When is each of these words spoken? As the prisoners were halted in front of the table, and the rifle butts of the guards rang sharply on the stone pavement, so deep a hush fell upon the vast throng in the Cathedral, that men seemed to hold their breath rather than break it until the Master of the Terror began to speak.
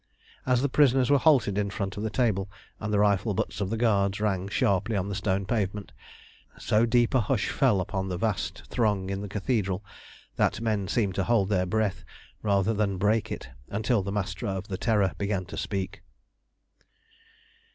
As 0.47 0.63
the 0.63 0.67
prisoners 0.67 1.11
were 1.11 1.19
halted 1.19 1.59
in 1.59 1.69
front 1.69 1.95
of 1.95 2.01
the 2.01 2.09
table, 2.09 2.49
and 2.79 2.91
the 2.91 2.97
rifle 2.97 3.35
butts 3.35 3.61
of 3.61 3.69
the 3.69 3.77
guards 3.77 4.19
rang 4.19 4.47
sharply 4.47 4.95
on 4.95 5.09
the 5.09 5.13
stone 5.13 5.45
pavement, 5.45 5.91
so 6.57 6.87
deep 6.87 7.13
a 7.13 7.19
hush 7.21 7.49
fell 7.51 7.79
upon 7.79 8.09
the 8.09 8.17
vast 8.17 8.63
throng 8.65 9.11
in 9.11 9.21
the 9.21 9.27
Cathedral, 9.29 9.85
that 10.37 10.59
men 10.59 10.87
seemed 10.87 11.13
to 11.13 11.23
hold 11.25 11.49
their 11.49 11.67
breath 11.67 12.03
rather 12.41 12.73
than 12.73 12.97
break 12.97 13.31
it 13.31 13.49
until 13.69 14.01
the 14.01 14.11
Master 14.11 14.47
of 14.47 14.69
the 14.69 14.75
Terror 14.79 15.13
began 15.19 15.45
to 15.45 15.55
speak. 15.55 16.01